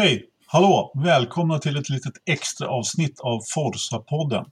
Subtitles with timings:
[0.00, 0.24] Hej!
[0.46, 0.92] Hallå!
[1.04, 4.44] Välkomna till ett litet extra avsnitt av Forsa-podden.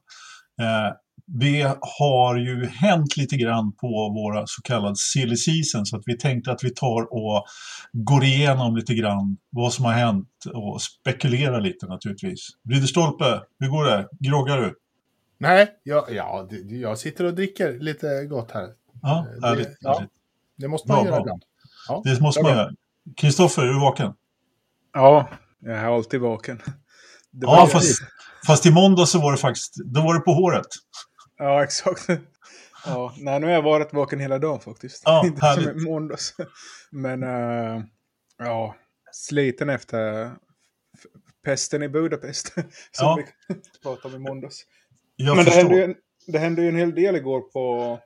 [0.60, 0.94] Eh,
[1.26, 6.18] det har ju hänt lite grann på våra så kallade silly season så att vi
[6.18, 7.44] tänkte att vi tar och
[7.92, 12.48] går igenom lite grann vad som har hänt och spekulerar lite naturligtvis.
[12.70, 14.08] Ridderstolpe, hur går det?
[14.20, 14.74] Groggar du?
[15.38, 18.68] Nej, jag, ja, jag sitter och dricker lite gott här.
[19.02, 19.66] Ja, härligt.
[19.66, 20.02] Det, ja,
[20.56, 21.42] det måste man bra, göra ibland.
[21.88, 22.70] Ja, det måste man göra.
[23.16, 24.12] Kristoffer, är du vaken?
[24.98, 25.28] Ja,
[25.60, 26.62] jag är alltid vaken.
[27.30, 27.98] ja, fast,
[28.46, 30.66] fast i måndag så var det faktiskt, då var det på håret.
[31.38, 32.06] Ja, exakt.
[32.86, 35.02] Ja, nej, nu har jag varit vaken hela dagen faktiskt.
[35.04, 35.68] Ja, Inte härligt.
[35.70, 36.34] som i måndags.
[36.90, 37.82] Men, uh,
[38.38, 38.74] ja,
[39.12, 40.30] sliten efter
[41.44, 42.52] pesten i Budapest.
[42.92, 43.18] Som Ja.
[43.48, 44.60] vi pratade om i måndags.
[45.16, 45.62] Jag Men det förstår.
[45.68, 45.94] hände, ju en,
[46.26, 47.98] det hände ju en hel del igår på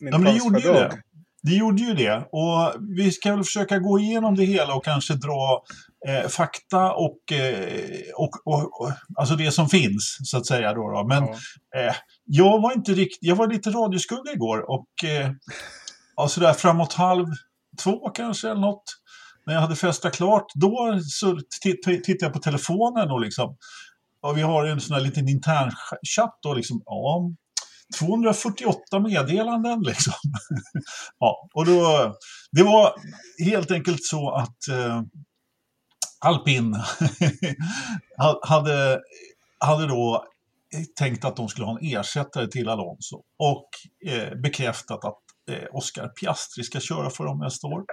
[0.00, 0.90] min Ja, men det gjorde ju dag.
[0.90, 1.02] det.
[1.42, 2.28] Det gjorde ju det.
[2.32, 5.62] Och vi ska väl försöka gå igenom det hela och kanske dra
[6.08, 10.74] eh, fakta och, eh, och, och, och alltså det som finns, så att säga.
[10.74, 11.04] Då, då.
[11.06, 11.80] Men Ja.
[11.80, 15.30] eh, jag var inte riktigt, jag var lite radioskugga igår och eh,
[16.16, 17.26] ja, sådär framåt halv
[17.82, 18.84] två kanske eller något.
[19.46, 23.56] När jag hade festat klart, då så tittade jag på telefonen och liksom,
[24.22, 25.70] och vi har en sån här liten intern
[26.16, 27.30] chatt då liksom, ja,
[27.98, 30.12] 248 meddelanden liksom.
[31.18, 32.14] ja, och då,
[32.52, 32.94] det var
[33.44, 35.02] helt enkelt så att eh,
[36.20, 36.76] Alpin
[38.42, 39.00] hade,
[39.58, 40.24] hade då
[40.98, 43.68] tänkt att de skulle ha en ersättare till Alonso och
[44.12, 45.18] eh, bekräftat att
[45.50, 47.84] eh, Oscar Piastri ska köra för dem nästa år.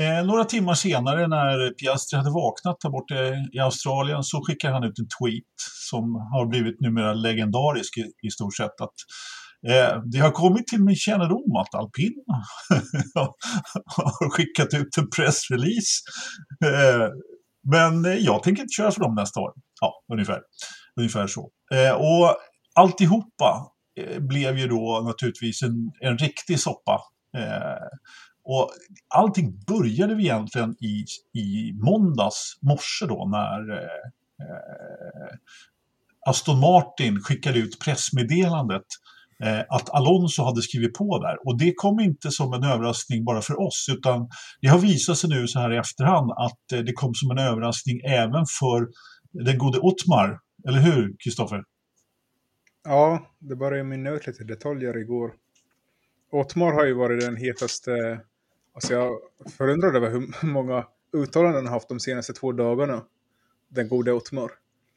[0.00, 3.14] Eh, några timmar senare när Piastri hade vaknat där borta
[3.52, 5.54] i Australien så skickade han ut en tweet
[5.88, 8.80] som har blivit numera legendarisk i, i stort sett.
[8.80, 8.94] Att,
[9.68, 12.14] eh, det har kommit till min kännedom att Alpin
[13.96, 16.02] har skickat ut en pressrelease.
[16.64, 17.08] Eh,
[17.62, 19.52] men eh, jag tänker inte köra för dem nästa år.
[19.80, 20.40] Ja, ungefär,
[20.96, 21.50] ungefär så.
[21.74, 22.36] Eh, och
[22.74, 27.00] alltihopa eh, blev ju då naturligtvis en, en riktig soppa.
[28.44, 28.70] Och
[29.14, 31.04] allting började vi egentligen i,
[31.40, 35.36] i måndags morse då när eh,
[36.26, 38.86] Aston Martin skickade ut pressmeddelandet eh,
[39.68, 41.46] att Alonso hade skrivit på där.
[41.46, 44.28] Och det kom inte som en överraskning bara för oss utan
[44.60, 47.38] det har visat sig nu så här i efterhand att eh, det kom som en
[47.38, 48.88] överraskning även för
[49.32, 50.38] den gode Ottmar.
[50.68, 51.64] Eller hur, Kristoffer?
[52.84, 55.32] Ja, det började mynna ut lite detaljer igår.
[56.32, 58.20] Ottmar har ju varit den hetaste...
[58.74, 59.12] Alltså jag
[59.56, 63.04] förundrar över hur många uttalanden han haft de senaste två dagarna.
[63.68, 64.50] Den gode Ottmar.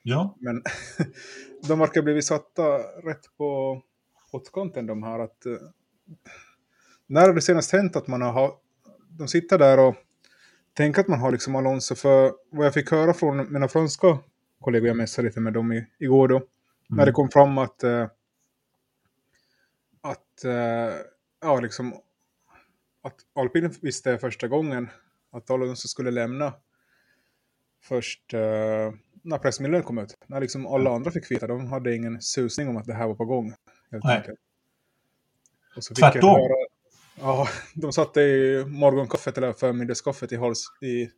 [0.04, 0.64] Ja, Men
[1.68, 3.82] de verkar blivit satta rätt på
[4.40, 5.20] pottkanten de här.
[5.20, 5.54] Att, eh,
[7.08, 8.32] när har det senast hänt att man har...
[8.32, 8.62] ha-
[9.10, 9.96] De sitter där och
[10.74, 11.96] tänker att man har liksom Alonso.
[11.96, 14.18] För vad jag fick höra från mina franska
[14.62, 16.42] kollegor, jag messade lite med dem i, igår då.
[16.90, 17.84] När det kom fram att...
[17.84, 18.08] eh,
[20.02, 20.44] Att...
[20.46, 20.96] eh,
[21.42, 21.94] Ja, liksom...
[23.02, 24.90] Att Alpin visste första gången
[25.32, 26.54] att Alonso skulle lämna
[27.84, 30.18] först eh, när pressmeddelandet kom ut.
[30.28, 31.48] När liksom alla andra fick veta.
[31.48, 33.54] De hade ingen susning om att det här var på gång.
[33.90, 34.18] Nej.
[34.18, 34.40] enkelt.
[35.76, 36.30] Och så Tvärtom.
[36.30, 36.68] höra-
[37.20, 41.10] Ja, de satte i morgonkaffet eller förmiddagskaffet i, hals, i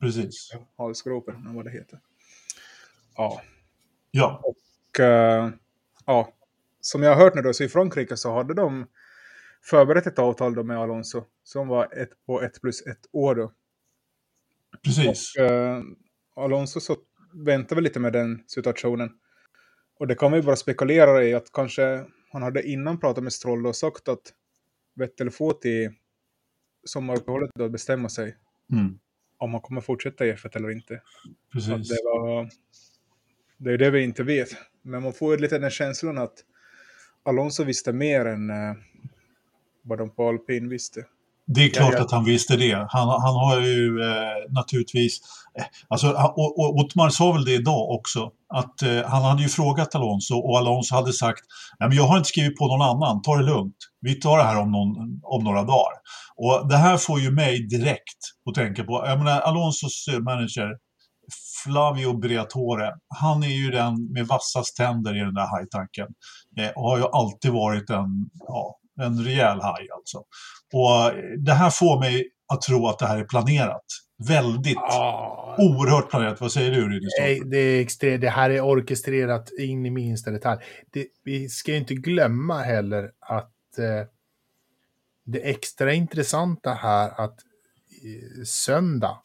[0.00, 0.50] precis.
[0.78, 2.00] halsgropen, eller vad det heter.
[3.16, 3.42] Ja,
[4.10, 5.50] Ja, och eh,
[6.06, 6.32] ja,
[6.80, 8.86] som jag har hört nu då, så i Frankrike så hade de
[9.62, 13.52] förberett ett avtal då med Alonso som var ett på ett plus ett år då.
[14.82, 15.36] precis.
[15.38, 15.82] Och, eh,
[16.36, 16.96] Alonso så
[17.34, 19.10] väntar väl lite med den situationen.
[19.98, 23.66] Och det kan vi bara spekulera i att kanske han hade innan pratat med Stroll
[23.66, 24.32] och sagt att
[24.94, 25.92] Vettel får till
[26.84, 28.36] sommaruppehållet då bestämma sig
[28.72, 28.98] Mm,
[29.38, 30.94] om han kommer fortsätta i F1 eller inte.
[30.94, 31.02] Att
[31.52, 31.88] precis.
[31.88, 32.50] det, var,
[33.56, 34.48] det är det vi inte vet.
[34.82, 36.44] Men man får ju lite den känslan att
[37.22, 38.74] Alonso visste mer än eh,
[39.82, 41.06] vad de på Alpin visste.
[41.46, 42.04] Det är klart Ja, ja.
[42.04, 42.74] att han visste det.
[42.74, 45.20] Han, han har ju eh, naturligtvis...
[45.58, 48.30] Eh, alltså, och, och Ottmar sa väl det idag också.
[48.54, 51.40] Att eh, han hade ju frågat Alonso och Alonso hade sagt
[51.80, 53.76] Nej, men jag har inte skrivit på någon annan, ta det lugnt.
[54.00, 55.92] Vi tar det här om, någon, om några dagar.
[56.36, 60.68] Och det här får ju mig direkt att tänka på, jag menar Alonsos eh, manager
[61.64, 66.06] Flavio Briatore, han är ju den med vassast tänder i den där hajtanken.
[66.58, 70.18] Eh, och har ju alltid varit en, ja, en rejäl haj alltså.
[70.72, 73.84] Och det här får mig att tro att det här är planerat.
[74.28, 76.40] Väldigt, Ja, oerhört planerat.
[76.40, 80.60] Vad säger du nej, det, är det här är orkestrerat in i minsta detalj.
[80.92, 84.08] Det, vi ska ju inte glömma heller att eh,
[85.24, 87.38] det extra intressanta här att
[88.04, 89.22] eh, söndag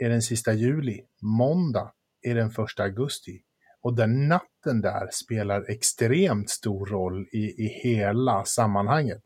[0.00, 1.00] är den sista juli.
[1.22, 1.92] Måndag
[2.22, 3.42] är den första augusti.
[3.82, 9.22] Och den natten där spelar extremt stor roll i, i hela sammanhanget.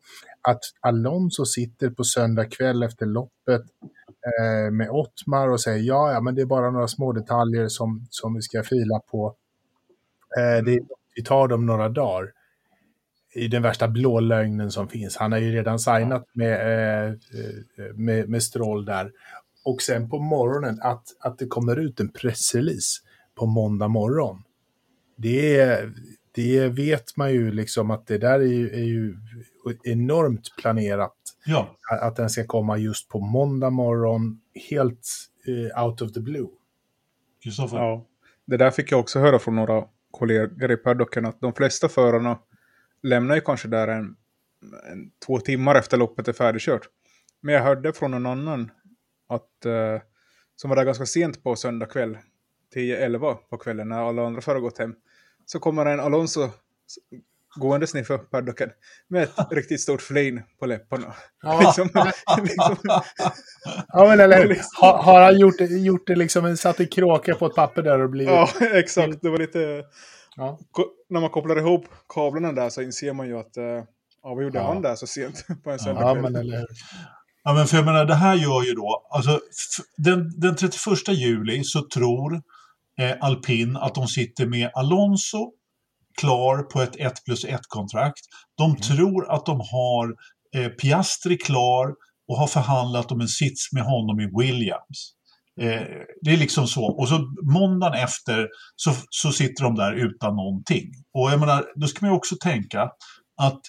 [0.49, 3.63] Att Alonso sitter på söndag kväll efter loppet
[4.27, 8.07] eh, med Ottmar och säger ja, ja, men det är bara några små detaljer som,
[8.11, 9.35] som vi ska fila på.
[10.39, 10.81] Eh, det,
[11.17, 12.33] vi tar dem några dagar.
[13.35, 15.17] I den värsta blå lögnen som finns.
[15.17, 19.13] Han har ju redan signat med, eh, eh med, med Stroll där.
[19.65, 23.03] Och sen på morgonen att, att det kommer ut en pressrelease
[23.35, 24.43] på måndag morgon.
[25.17, 25.81] Det,
[26.33, 29.17] det vet man ju liksom att det där är ju, är ju
[29.85, 31.17] enormt planerat.
[31.47, 31.77] Ja.
[32.01, 34.41] Att den ska komma just på måndag morgon,
[34.71, 35.09] helt
[35.49, 36.49] uh, out of the blue.
[37.45, 37.77] Kristoffer?
[37.77, 38.07] Ja.
[38.45, 42.39] Det där fick jag också höra från några kollegor i paddocken, att de flesta förarna
[43.03, 44.17] lämnar ju kanske där en,
[44.93, 46.89] en, två timmar efter loppet är färdigkört.
[47.41, 48.71] Men jag hörde från någon annan
[49.29, 50.01] att, uh,
[50.57, 52.19] som var där ganska sent på söndag kväll,
[52.75, 54.95] 10-11 på kvällen när alla andra förare gått hem,
[55.47, 56.51] så kommer en Alonso
[57.59, 58.71] gåendes nerför paddocken
[59.09, 61.15] med ett riktigt stort flin på läpparna.
[61.43, 61.89] Ja, liksom,
[62.43, 62.77] liksom,
[63.89, 64.61] ja men eller hur?
[64.81, 68.11] Har, har han gjort, gjort det liksom, satt i kråka på ett papper där och
[68.11, 68.33] blivit...
[68.35, 69.19] ja, exakt.
[69.23, 69.85] Det var lite...
[70.37, 70.59] Ja.
[71.11, 71.85] När man kopplar ihop
[72.15, 73.57] kablarna där så inser man ju att...
[73.57, 73.65] eh,
[74.23, 74.67] Ja, vad gjorde Ja.
[74.67, 76.23] han där så sent på en Ja, söndagkväll?
[76.23, 76.67] men eller hur?
[77.45, 79.41] Ja, men för jag menar, det här gör ju då, alltså
[79.97, 82.43] den, den 31 juli så tror
[83.01, 85.53] eh, Alpin att de sitter med Alonso
[86.21, 88.21] klar på ett 1 plus 1-kontrakt.
[88.59, 90.15] De tror att de har
[90.57, 91.95] eh, Piastri klar
[92.29, 95.13] och har förhandlat om en sits med honom i Williams.
[95.61, 95.87] Eh,
[96.23, 96.85] det är liksom så.
[96.85, 100.93] Och så måndagen efter så, så sitter de där utan någonting.
[101.15, 102.83] Och jag menar, då ska man ju också tänka
[103.37, 103.61] att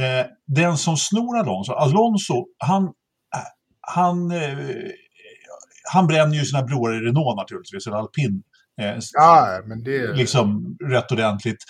[0.00, 2.90] eh, den som snor Alonso, Alonso, han, eh,
[3.80, 4.90] han, eh,
[5.92, 8.42] han bränner ju sina broar i Renault naturligtvis, eller alpin.
[8.80, 10.12] Eh, Ja, men det...
[10.12, 11.64] liksom rätt ordentligt.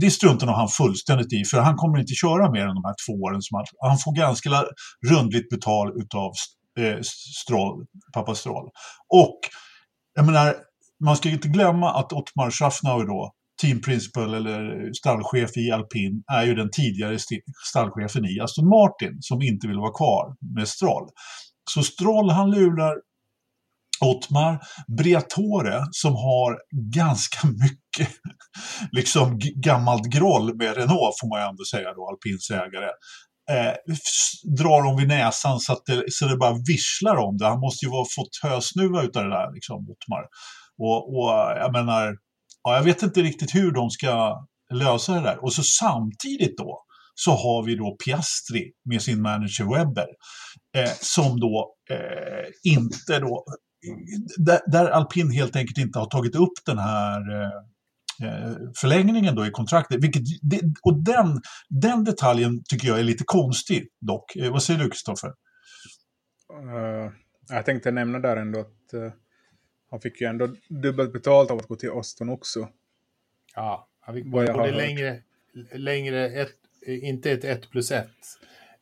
[0.00, 2.94] Det struntar nog han fullständigt i, för han kommer inte köra mer än de här
[3.06, 3.42] två åren.
[3.42, 4.50] Som han, han får ganska
[5.10, 6.32] rundligt betal utav
[6.78, 7.00] eh,
[7.42, 8.70] Stroll, pappa Stroll.
[9.08, 9.38] Och
[10.14, 10.54] jag menar,
[11.04, 13.32] man ska inte glömma att Ottmar Schaffnauer då,
[13.62, 17.18] team principal eller stallchef i alpin, är ju den tidigare
[17.70, 21.08] stallchefen i Aston Martin som inte vill vara kvar med Stroll.
[21.70, 22.94] Så Stroll han lurar
[24.02, 24.58] Otmar
[24.98, 26.58] Briatore som har
[26.94, 28.08] ganska mycket
[28.92, 32.90] liksom gammalt groll med Renault får man ju ändå säga då, alpins ägare.
[33.50, 33.74] Eh,
[34.58, 37.46] drar dem vid näsan så att det, så det bara visslar om det.
[37.46, 40.24] Han måste ju ha fått hösnuva utav det där, liksom, Otmar.
[40.78, 42.16] Och, och jag menar,
[42.62, 44.44] ja, jag vet inte riktigt hur de ska
[44.74, 45.44] lösa det där.
[45.44, 46.82] Och så samtidigt då
[47.14, 50.08] så har vi då Piastri med sin manager Webber
[50.76, 53.44] eh, som då eh, inte då
[54.36, 57.50] där, där alpin helt enkelt inte har tagit upp den här eh,
[58.28, 60.04] eh, förlängningen då i kontraktet.
[60.04, 64.36] Vilket, det, och den, den detaljen tycker jag är lite konstig dock.
[64.36, 65.28] Eh, vad säger du Kristoffer?
[66.52, 67.12] Eh,
[67.48, 69.12] jag tänkte nämna där ändå att eh,
[69.90, 72.68] han fick ju ändå dubbelt betalt av att gå till Aston också.
[73.54, 75.22] Ja, han fick både längre,
[75.72, 78.08] längre ett, inte ett 1 plus 1,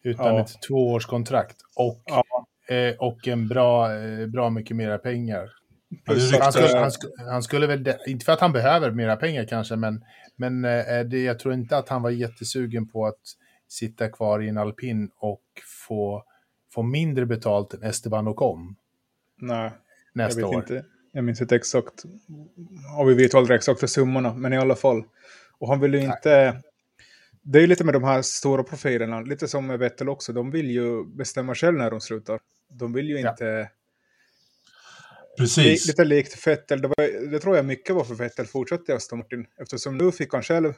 [0.03, 0.41] utan Ja.
[0.41, 1.57] ett tvåårskontrakt.
[1.77, 2.25] Och, Ja.
[2.71, 5.51] Eh, och en bra, eh, bra mycket mera pengar.
[6.07, 9.77] Han skulle, han, skulle, han skulle väl, inte för att han behöver mera pengar kanske,
[9.77, 10.05] men,
[10.37, 13.21] men eh, det, jag tror inte att han var jättesugen på att
[13.69, 15.43] sitta kvar i en alpin och
[15.87, 16.25] få,
[16.75, 18.77] få mindre betalt än Esteban Ocon
[19.41, 19.73] nej, jag
[20.13, 20.55] nästa vet år.
[20.55, 20.85] inte.
[21.13, 22.05] Jag minns inte exakt.
[22.99, 25.05] Och vi vet aldrig exakta summorna, men i alla fall.
[25.59, 26.63] Och han vill ju inte...
[27.53, 30.33] Det är ju lite med de här stora profilerna, lite som med Vettel också.
[30.33, 32.41] De vill ju bestämma själv när de slutar.
[32.69, 33.31] De vill ju Ja.
[33.31, 33.71] inte...
[35.39, 35.87] Precis.
[35.87, 39.19] Lite likt Vettel, det, var, det tror jag mycket var för Vettel fortsatte i Aston
[39.19, 39.47] Martin.
[39.63, 40.73] Eftersom nu fick han själv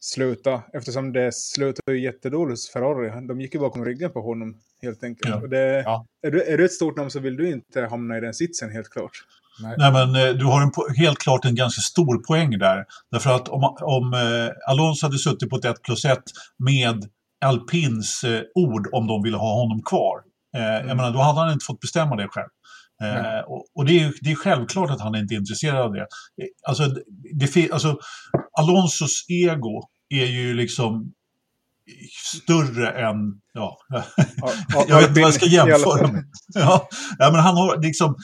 [0.00, 3.26] sluta, eftersom det slutade ju jättedåligt hos Ferrari.
[3.28, 5.34] De gick ju bakom ryggen på honom helt enkelt.
[5.42, 5.46] Ja.
[5.46, 6.06] Det, Ja.
[6.22, 8.70] är, du, är du ett stort namn så vill du inte hamna i den sitsen
[8.70, 9.12] helt klart.
[9.60, 9.74] Nej.
[9.78, 12.84] Nej, men eh, du har en, helt klart en ganska stor poäng där.
[13.10, 16.18] Därför att om, om eh, Alonso hade suttit på ett 1 plus 1
[16.58, 17.04] med
[17.44, 20.16] Alpins eh, ord om de ville ha honom kvar.
[20.56, 22.48] Eh, Jag menar, då hade han inte fått bestämma det själv.
[23.46, 26.06] Och och det, är, det är självklart att han inte är intresserad av det.
[26.68, 26.82] Alltså,
[27.34, 27.96] det, alltså
[28.58, 29.82] Alonsos ego
[30.14, 31.12] är ju liksom
[32.34, 33.16] större än...
[33.52, 36.24] Ja, Ja, jag vet inte vad jag ska jämföra med.
[36.54, 38.16] Ja, ja, men han har liksom,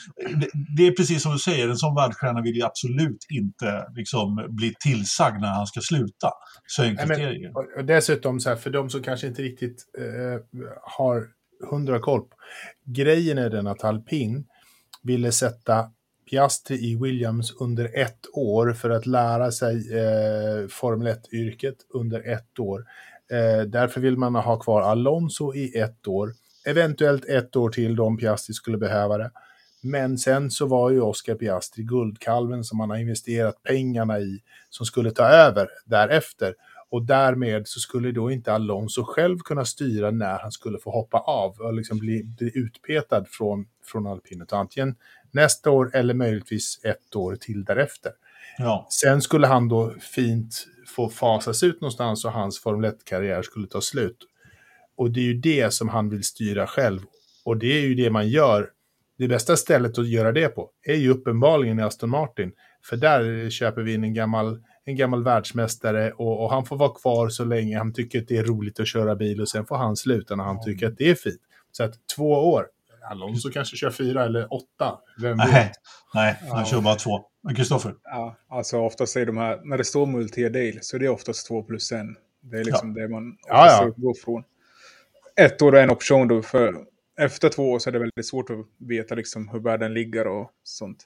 [0.77, 4.73] det, är precis som du säger, en sån världsstjärna vill ju absolut inte liksom, bli
[4.79, 6.31] tillsagd när han ska sluta.
[6.67, 7.51] Så enkelt är det ju.
[7.83, 11.23] Dessutom, så här, för de som kanske inte riktigt eh, har
[11.69, 12.35] hundra koll på.
[12.85, 14.45] Grejen är den att alpin
[15.03, 15.85] ville sätta
[16.29, 22.59] Piastri i Williams under ett år för att lära sig eh, Formel 1-yrket under ett
[22.59, 22.85] år.
[23.31, 26.33] Eh, därför vill man ha kvar Alonso i ett år,
[26.65, 29.31] eventuellt ett år till då om Piastri skulle behöva det.
[29.81, 34.85] Men sen så var ju Oscar Piastri guldkalven som man har investerat pengarna i, som
[34.85, 36.55] skulle ta över därefter.
[36.91, 41.17] Och därmed så skulle då inte Alonso själv kunna styra när han skulle få hoppa
[41.17, 44.53] av och liksom bli, bli utpetad från, från alpinet.
[44.53, 44.95] Antingen
[45.31, 48.11] nästa år eller möjligtvis ett år till därefter.
[48.59, 48.87] Ja.
[48.89, 53.81] Sen skulle han då fint få fasas ut någonstans och hans Formel 1-karriär skulle ta
[53.81, 54.17] slut.
[54.97, 56.99] Och det är ju det som han vill styra själv.
[57.45, 58.69] Och det är ju det man gör.
[59.17, 62.51] Det bästa stället att göra det på är ju uppenbarligen i Aston Martin.
[62.85, 66.93] För där köper vi in en gammal, en gammal världsmästare och, och han får vara
[66.93, 69.75] kvar så länge han tycker att det är roligt att köra bil och sen får
[69.77, 71.41] han sluta när han tycker att det är fint.
[71.71, 72.65] Så att två år,
[73.11, 74.99] Alonso kanske kör fyra eller åtta.
[75.21, 75.51] Vem vet?
[75.51, 75.71] Nej,
[76.13, 76.65] nej, han Ja.
[76.65, 77.25] kör bara två.
[77.55, 77.95] Kristoffer?
[78.03, 81.63] Ja, alltså oftast är de här, när det står multi-a-day så är det oftast två
[81.63, 82.17] plus en.
[82.41, 84.03] Det är liksom det man Ja, oftast ja.
[84.03, 84.43] går från.
[85.35, 86.85] Ett år är en option då, för
[87.19, 90.51] efter två år så är det väldigt svårt att veta liksom hur världen ligger och
[90.63, 91.05] sånt.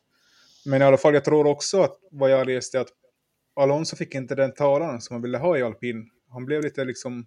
[0.65, 2.87] Men i alla fall, jag tror också att vad jag läste att
[3.55, 6.09] Alonso fick inte den talan som han ville ha i alpin.
[6.29, 7.25] Han blev lite liksom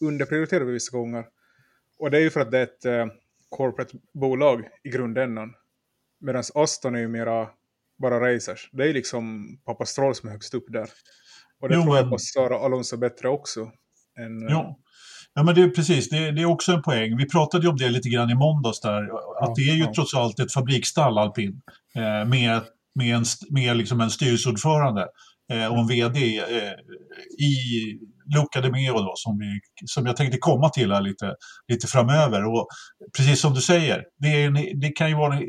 [0.00, 1.24] underprioriterad vissa gånger.
[1.98, 3.06] Och det är ju för att det är ett eh,
[3.48, 5.54] corporate bolag i grundändan.
[6.18, 7.48] Medan Aston är ju mera
[8.02, 8.68] bara racers.
[8.72, 10.88] Det är liksom pappa Stroll som är högst upp där.
[11.62, 13.60] Och det Jo, tror jag men- passar Alonso bättre också.
[14.20, 14.78] Än, eh, Ja.
[15.36, 16.08] Ja, men det är precis.
[16.10, 17.16] Det, det är också en poäng.
[17.16, 19.02] Vi pratade ju om det lite grann i måndags där.
[19.44, 19.92] Att det är ju ja.
[19.94, 21.62] trots allt ett fabriksstall, alpin.
[21.96, 22.60] Eh, med
[22.94, 25.08] med, en, med liksom en styrelseordförande
[25.52, 26.72] eh, och en vd eh,
[27.44, 27.54] i
[28.34, 31.34] Luca de Meo då, som, vi, som jag tänkte komma till här lite,
[31.68, 32.44] lite framöver.
[32.44, 32.66] Och
[33.16, 35.42] precis som du säger, det, är en, det kan ju vara en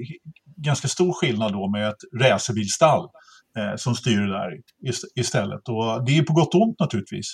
[0.57, 3.07] ganska stor skillnad då med ett racerbilstall
[3.57, 4.51] eh, som styr det där
[4.91, 5.69] ist- istället.
[5.69, 7.25] Och det är på gott och ont naturligtvis.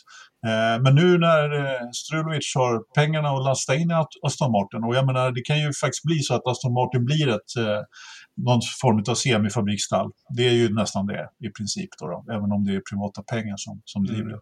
[0.46, 4.84] Eh, men nu när eh, Strulovic har pengarna att lasta in i Ast- Aston Martin,
[4.84, 7.52] och jag menar det kan ju faktiskt bli så att Aston Martin blir ett
[8.38, 10.12] någon form av semifabriksstall.
[10.38, 13.56] Det är ju nästan det i princip då, då även om det är privata pengar
[13.58, 14.32] som, som driver Mm.
[14.34, 14.40] det.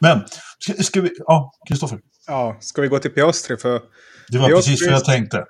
[0.00, 0.24] Men,
[0.58, 1.98] ska, ska vi, ja, Kristoffer.
[2.26, 3.56] ja, ska vi gå till Piastri?
[3.56, 3.80] För
[4.28, 5.44] Det var Jag precis vad jag tänkte.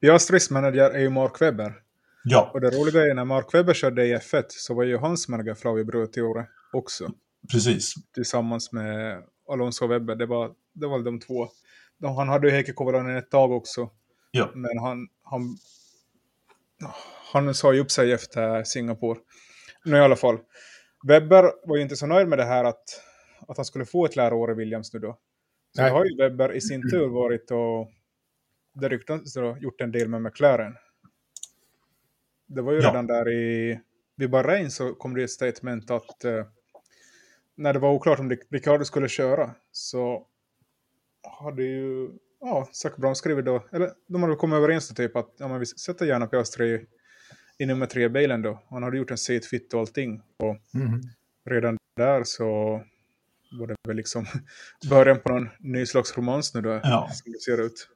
[0.00, 1.74] Piastris manager är ju Mark Webber.
[2.24, 5.28] Ja, Och det roliga är när Mark Webber körde i F1 så var ju hans
[5.28, 7.10] manager Flavio Brutiore också.
[7.52, 7.94] precis.
[8.14, 10.14] Tillsammans med Alonso Webber.
[10.16, 11.48] Det var, det var de två.
[11.98, 13.90] De, han hade ju Heikki Kovalainen ett tag också.
[14.30, 14.50] Ja.
[14.54, 15.56] Men han, han,
[17.32, 19.18] han sa ju upp sig efter Singapore.
[19.84, 20.38] Nu i alla fall.
[21.08, 22.84] Webber var ju inte så nöjd med det här att,
[23.48, 25.18] att han skulle få ett läroår i Williams nu då.
[25.76, 25.90] Så Nej.
[25.90, 27.88] har ju Webber i sin tur varit och
[28.80, 30.74] det ryktas då, gjort en del med McLaren.
[32.46, 32.88] Det var ju Ja.
[32.90, 33.80] redan där i
[34.16, 36.46] vid Bahrain så kom det ett statement att eh,
[37.54, 40.26] när det var oklart om Ricardo skulle köra så
[41.40, 42.08] hade ju
[42.40, 45.60] ja, Zac Brown skrivit då, eller de hade kommit överens då typ att ja, men
[45.60, 46.86] vi sätter gärna Piastri
[47.58, 48.62] i nummer tre-bilen då.
[48.70, 50.22] Han hade gjort en seat fit och allting.
[50.36, 51.00] Och Mhm.
[51.44, 52.44] redan där så
[53.58, 54.26] var det väl liksom
[54.90, 57.10] början på någon ny slags romans nu då, Ja.
[57.12, 57.88] som det ser ut.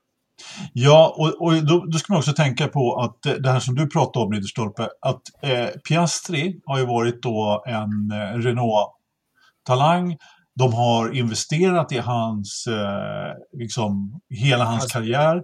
[0.72, 3.88] Ja, och, och då, då ska man också tänka på att det här som du
[3.88, 10.16] pratade om, Ridderstolpe, att eh, Piastri har ju varit då en eh, Renault-talang.
[10.54, 15.42] De har investerat i hans, eh, liksom, hela hans Alltså- karriär.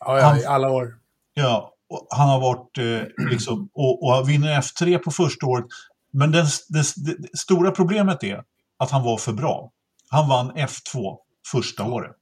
[0.00, 0.88] Ja, ja, i alla år.
[1.34, 1.72] Ja,
[2.10, 5.66] han har varit eh, liksom, och, och vinner F3 på första året.
[6.12, 8.42] Men den, det, det stora problemet är
[8.78, 9.70] att han var för bra.
[10.10, 11.16] Han vann F2
[11.52, 12.16] första året.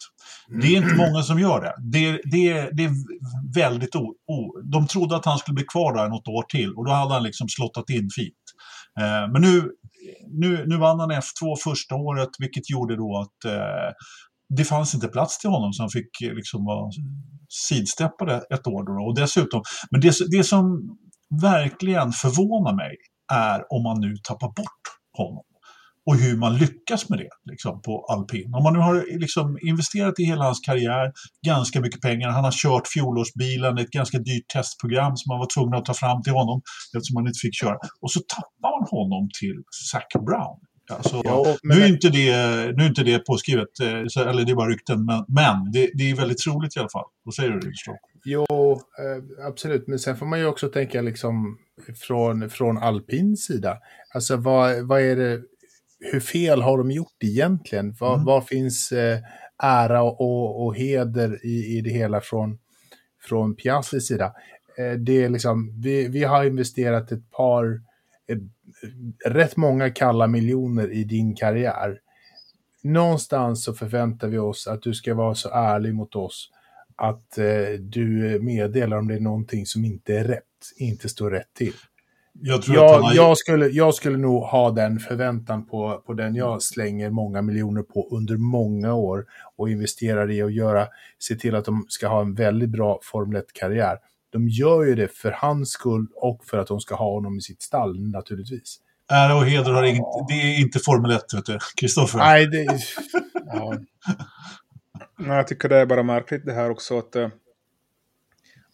[0.51, 1.75] Det är inte många som gör det.
[1.79, 2.93] Det, det, det är
[3.55, 6.87] väldigt o, o, De trodde att han skulle bli kvar där något år till och
[6.87, 8.35] då hade han liksom slottat in fint.
[9.01, 9.71] Eh, men nu,
[10.27, 13.93] nu, nu vann han F2 första året vilket gjorde då att eh,
[14.57, 16.91] det fanns inte plats till honom så han fick liksom vara
[17.49, 18.99] sidsteppade ett år.
[18.99, 19.09] Då.
[19.09, 20.97] Och dessutom, men det, det som
[21.43, 22.97] verkligen förvånar mig
[23.33, 24.83] är om man nu tappar bort
[25.17, 25.45] honom.
[26.09, 28.55] Och hur man lyckas med det liksom, på alpin.
[28.55, 31.13] Om man nu har liksom, investerat i hela hans karriär,
[31.47, 35.75] ganska mycket pengar, han har kört fjolårsbilen, ett ganska dyrt testprogram som man var tvungen
[35.75, 36.61] att ta fram till honom
[36.97, 37.79] eftersom han inte fick köra.
[38.01, 39.57] Och så tappar man honom till
[39.91, 40.59] Zac Brown.
[40.91, 42.33] Alltså, Ja, och- nu, men- är inte det,
[42.77, 43.89] nu är inte det påskrivet, eh,
[44.29, 47.05] eller det är bara rykten, men, men det, det är väldigt troligt i alla fall.
[47.25, 47.97] Vad säger du, Rydström?
[48.25, 48.47] Jo,
[49.03, 49.85] eh, absolut.
[49.89, 51.59] Men sen får man ju också tänka liksom
[52.07, 53.79] från, från alpins sida.
[54.15, 55.41] Alltså vad, vad är det,
[56.01, 57.95] hur fel har de gjort egentligen?
[58.01, 58.27] Var, Mm.
[58.27, 59.19] var finns eh,
[59.63, 62.59] ära och, och, heder i, i det hela från,
[63.23, 64.35] från Piastris sida?
[64.79, 67.81] Eh, det är liksom, vi, vi har investerat ett par,
[68.29, 68.39] eh,
[69.31, 72.01] rätt många kalla miljoner i din karriär.
[72.83, 76.51] Någonstans så förväntar vi oss att du ska vara så ärlig mot oss
[76.97, 80.45] att eh, du meddelar om det är någonting som inte är rätt,
[80.77, 81.75] inte står rätt till.
[82.41, 83.15] Jag, tror att Jag, har...
[83.15, 87.83] jag, skulle, jag skulle nog ha den förväntan på, på den jag slänger många miljoner
[87.83, 89.27] på under många år
[89.57, 90.87] och investerar i att göra,
[91.19, 93.99] se till att de ska ha en väldigt bra Formel 1-karriär.
[94.31, 97.41] De gör ju det för hans skull och för att de ska ha honom i
[97.41, 98.79] sitt stall naturligtvis.
[99.13, 100.05] Ära och heder har inget...
[100.29, 101.59] Det är inte Formel 1, vet du.
[101.77, 102.19] Kristoffer.
[102.19, 102.79] Nej, det,
[103.47, 103.75] Ja.
[105.19, 107.29] Nej, jag tycker det är bara märkligt det här också att uh,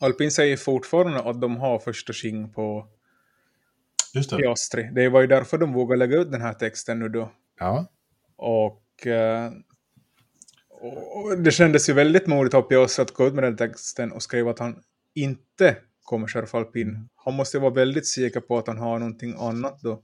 [0.01, 2.87] Alpin säger fortfarande att de har första king på
[4.15, 4.37] Just det.
[4.37, 4.91] Piastri.
[4.93, 7.33] Det var ju därför de vågade lägga ut den här texten nu då.
[7.61, 7.87] ja.
[8.37, 9.53] Och, eh,
[11.15, 14.23] och det kändes ju väldigt modigt av Piastri att gå ut med den texten och
[14.23, 14.77] skriva att han
[15.15, 17.09] inte kommer köra för alpin.
[17.25, 20.03] Han måste ju vara väldigt säker på att han har någonting annat då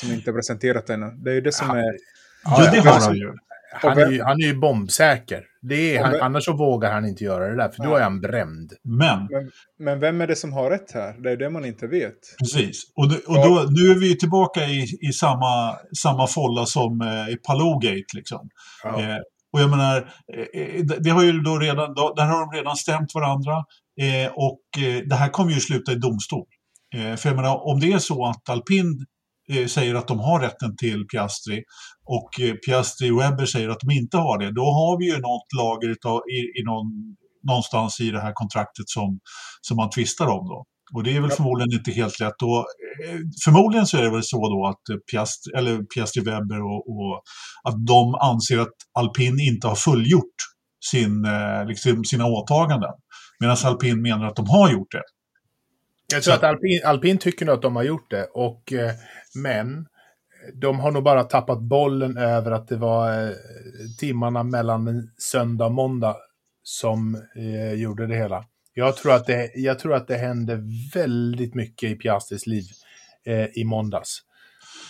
[0.00, 1.10] som inte presenterat ännu.
[1.24, 1.96] Det är ju det som är...
[2.44, 3.32] Ja, det ja, har han ju.
[3.72, 5.44] Han är ju, han är ju bombsäker.
[5.62, 8.20] Det är, han, annars så vågar han inte göra det där, för då är han
[8.20, 8.72] bränd.
[8.84, 11.22] Men, Men, men vem är det som har rätt här?
[11.22, 12.18] Det är det man inte vet.
[12.38, 12.82] precis.
[12.96, 17.32] Och, och då, nu är vi ju tillbaka i, i samma, samma folla som eh,
[17.32, 18.16] i Palogate.
[18.16, 18.48] Liksom.
[18.84, 19.00] Ja.
[19.00, 19.18] Eh,
[19.52, 19.96] och jag menar,
[20.54, 23.64] eh, det, det har ju då redan, då, där har de redan stämt varandra.
[24.00, 26.46] Eh, och eh, det här kommer ju sluta i domstol.
[26.94, 28.94] Eh, för jag menar, om det är så att Alpin eh,
[29.68, 31.62] säger att de har rätten till Piastri
[32.04, 35.18] och eh, Piastri och Webber säger att de inte har det, då har vi ju
[35.18, 36.86] något lager utav, i, i någon,
[37.48, 39.18] någonstans i det här kontraktet som,
[39.60, 40.48] som man tvistar om.
[40.48, 40.64] Då.
[40.94, 42.42] Och det är väl förmodligen inte helt lätt.
[42.42, 42.58] Och,
[43.06, 46.90] eh, förmodligen så är det väl så då att eh, Piastri, eller Piastri Webber och,
[46.90, 47.22] och
[47.68, 50.34] att de anser att alpin inte har fullgjort
[50.90, 52.92] sin, eh, liksom sina åtaganden.
[53.40, 55.02] Medan alpin menar att de har gjort det.
[56.12, 58.90] Jag tror att alpin, alpin tycker nog att de har gjort det, och, eh,
[59.34, 59.86] men
[60.54, 63.30] de har nog bara tappat bollen över att det var eh,
[63.98, 66.16] timmarna mellan söndag och måndag
[66.62, 68.44] som eh, gjorde det hela.
[68.74, 70.60] Jag tror, att det, jag tror att det hände
[70.94, 72.64] väldigt mycket i Piastris liv
[73.26, 74.18] eh, i måndags.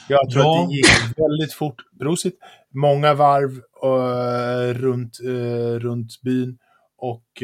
[0.08, 0.62] Jag tror Ja.
[0.62, 1.76] att det gick väldigt fort.
[2.00, 2.38] Prosit.
[2.74, 3.50] Många varv
[3.84, 6.58] eh, runt, eh, runt byn.
[6.98, 7.42] Och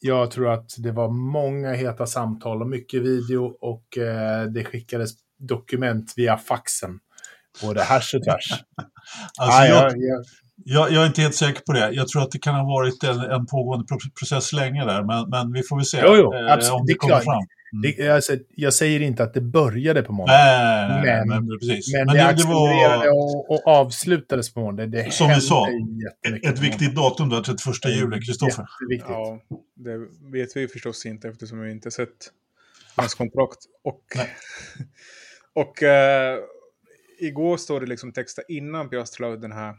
[0.00, 3.44] jag tror att det var många heta samtal och mycket video.
[3.60, 6.98] Och eh, det skickades dokument via faxen.
[7.62, 8.50] Både härs och tvärs.
[9.38, 10.22] Alltså, Ah, jag, ja, ja.
[10.64, 11.90] jag, jag är inte helt säker på det.
[11.92, 15.28] Jag tror att det kan ha varit en, en pågående pro- process länge där, men,
[15.30, 17.24] men vi får väl se Jo, jo, eh, om Det det kommer klart.
[17.24, 17.42] fram.
[17.82, 20.32] Det, jag, säger- jag säger inte att det började på måndag.
[20.32, 21.92] Nej, nej, nej, Men- men, precis.
[21.92, 24.86] Men, Men, det det, det accelererade var och, och avslutades på måndag.
[24.86, 25.68] Det Som vi sa,
[26.44, 28.64] ett viktigt datum där, 31 juli, Kristoffer.
[29.08, 29.40] Ja,
[29.76, 29.96] det
[30.32, 32.30] vet vi förstås inte eftersom vi inte sett
[32.96, 33.58] hans kontrakt.
[33.84, 34.02] Och,
[35.66, 36.38] och eh,
[37.18, 39.74] igår står det liksom texter innan Piastri la ut den här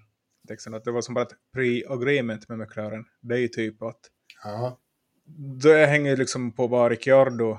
[0.47, 3.04] texten att det var som bara ett pre-agreement med McLaren.
[3.21, 3.99] Det är ju typ att
[4.43, 4.77] Ja.
[5.63, 7.58] det hänger liksom på vad Ricciardo...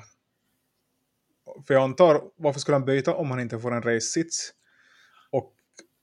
[1.67, 4.53] För jag antar, varför skulle han byta om han inte får en race-sits?
[5.31, 5.53] Och,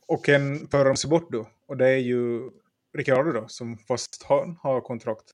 [0.08, 1.48] och en förare måste bort då.
[1.68, 2.50] Och det är ju
[2.98, 5.26] Ricciardo då, som fast han har kontrakt.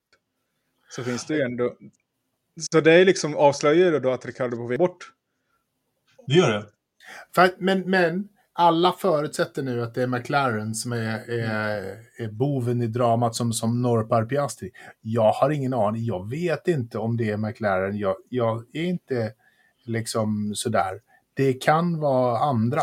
[0.89, 1.75] Så finns det ju ändå...
[2.71, 5.11] Så det är liksom avslöjar då att Ricciardo på väg bort.
[6.27, 6.65] Det gör det.
[7.35, 12.31] För, att- men, men alla förutsätter nu att det är McLaren som är, är, är
[12.31, 14.71] boven i dramat som, som norpar Piastri.
[15.01, 16.05] Jag har ingen aning.
[16.05, 17.97] Jag vet inte om det är McLaren.
[17.97, 19.33] Jag, jag är inte
[19.85, 20.91] liksom sådär.
[21.35, 22.81] Det kan vara andra.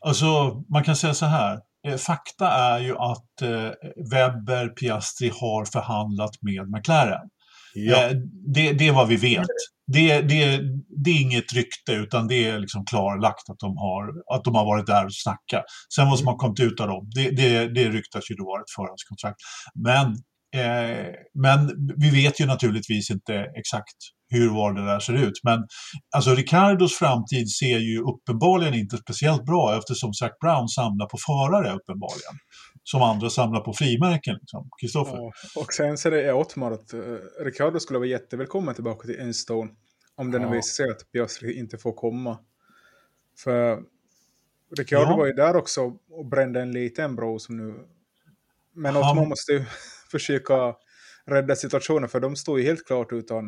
[0.00, 0.26] Alltså,
[0.68, 1.60] man kan säga så här.
[1.86, 3.70] Eh, Fakta är ju att eh,
[4.10, 7.28] Webber, Piastri har förhandlat med McLaren.
[7.74, 8.02] Ja.
[8.02, 8.16] Eh,
[8.54, 9.46] det, det är vad vi vet.
[9.86, 10.60] Det, det,
[11.04, 14.64] det är inget rykte utan det är liksom klarlagt att de har, att de har
[14.64, 15.64] varit där och snackat.
[15.94, 18.60] Sen vad som har kommit ut av dem, det, det, det ryktas ju då vara
[18.60, 19.36] ett förhandskontrakt.
[19.74, 20.16] Men,
[20.56, 23.96] eh, men vi vet ju naturligtvis inte exakt
[24.28, 25.40] hur var det där ser ut.
[25.44, 25.66] Men
[26.16, 31.74] alltså Ricardos framtid ser ju uppenbarligen inte speciellt bra eftersom Zac Brown samlar på förare
[31.76, 32.34] uppenbarligen.
[32.84, 34.34] Som andra samlar på frimärken.
[34.40, 34.68] Liksom.
[34.80, 35.16] Kristoffer?
[35.16, 39.20] Ja, och sen så är det Ottmar att uh, Ricciardo skulle vara jättevälkommen tillbaka till
[39.20, 39.70] Enstone.
[40.16, 40.50] Om det nu Ja.
[40.50, 42.38] visar sig att Piastri inte får komma.
[43.44, 43.82] För
[44.78, 45.16] Ricciardo Ja.
[45.16, 47.74] var ju där också och brände en liten bro som nu...
[48.74, 49.64] Men Ottmar måste ju
[50.10, 50.74] försöka
[51.30, 53.44] rädda situationen för de står ju helt klart utan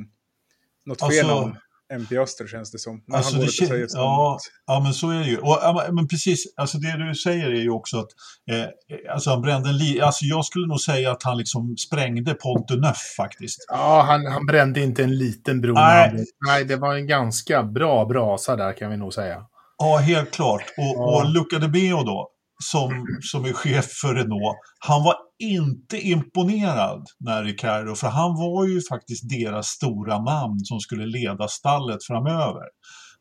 [0.86, 1.56] något fel Alltså, av honom.
[1.92, 3.02] än Piastri känns det som.
[3.06, 5.26] När Alltså, han går det ut och kän- säger ja, ja, men så är det
[5.26, 5.36] ju.
[5.38, 8.08] Och, ja, men- precis, alltså det du säger är ju också att
[8.50, 12.34] eh, alltså han brände en li- alltså jag skulle nog säga att han liksom sprängde
[12.34, 13.58] Pont de Neuf faktiskt.
[13.68, 15.74] Ja, han, han brände inte en liten bro.
[15.74, 16.24] Nej.
[16.46, 16.64] Nej.
[16.64, 19.42] Det var en ganska bra brasa där kan vi nog säga.
[19.78, 20.62] Ja, helt klart.
[20.62, 21.16] Och, Ja.
[21.20, 22.30] och Luca de Meo då,
[22.64, 28.66] som, som är chef för Renault, han var inte imponerad när Ricardo, för han var
[28.66, 32.64] ju faktiskt deras stora namn som skulle leda stallet framöver.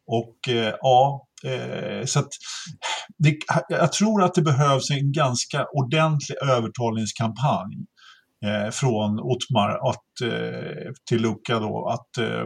[0.08, 2.30] Och eh, ja, eh, så att
[3.18, 3.38] det,
[3.70, 7.76] jag tror att det behövs en ganska ordentlig övertalningskampanj
[8.46, 12.46] eh, från Otmar att, eh, till Luca då, att eh,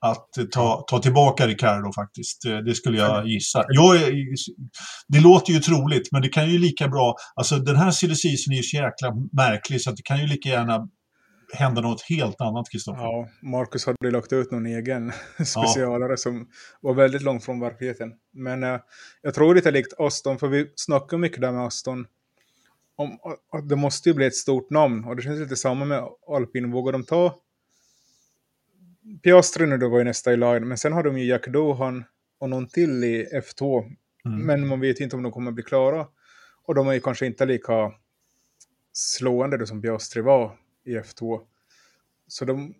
[0.00, 2.44] att ta, ta tillbaka Ricardo faktiskt.
[2.44, 3.64] Eh, Det skulle jag gissa.
[3.68, 4.12] Jag är,
[5.08, 7.16] det låter ju troligt, men det kan ju lika bra...
[7.34, 10.48] Alltså den här season är ju så jäkla märklig så att det kan ju lika
[10.48, 10.88] gärna
[11.52, 13.02] hända något helt annat, Kristoffer.
[13.02, 15.12] Ja, Marcus hade lagt ut någon egen
[15.44, 16.48] specialare som
[16.80, 18.12] var väldigt långt från verkligheten.
[18.32, 18.80] Men eh,
[19.22, 22.06] jag tror lite likt Aston, för vi snackar mycket där med Aston
[22.96, 23.18] om
[23.52, 25.04] att det måste ju bli ett stort namn.
[25.04, 26.70] Och det känns lite samma med Alpin.
[26.70, 27.34] Vågar de ta
[29.22, 32.04] Piastri nu då var ju nästa i line, men sen har de ju Jack Dohan
[32.38, 33.80] och någon till i F2.
[34.24, 34.38] Mm.
[34.46, 36.06] Men man vet ju inte om de kommer bli klara.
[36.64, 37.92] Och de är ju kanske inte lika
[38.92, 41.40] slående då som Piastri var i F2.
[42.26, 42.74] Så de